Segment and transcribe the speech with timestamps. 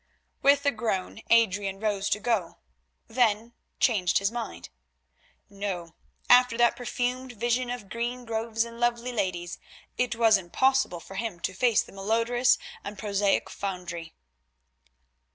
[0.41, 2.57] With a groan Adrian rose to go,
[3.07, 4.69] then changed his mind.
[5.47, 5.93] No,
[6.27, 9.59] after that perfumed vision of green groves and lovely ladies
[9.99, 14.15] it was impossible for him to face the malodorous and prosaic foundry.